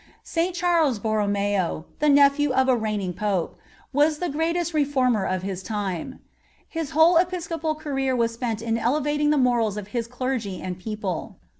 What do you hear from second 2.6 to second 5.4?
a reigning Pope, was the greatest reformer